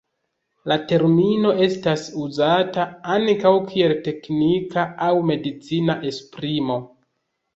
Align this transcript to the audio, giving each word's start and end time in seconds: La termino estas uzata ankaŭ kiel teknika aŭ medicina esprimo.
La 0.69 0.75
termino 0.91 1.49
estas 1.65 2.05
uzata 2.21 2.85
ankaŭ 3.17 3.51
kiel 3.73 3.93
teknika 4.07 4.85
aŭ 5.09 5.13
medicina 5.33 5.97
esprimo. 6.13 6.79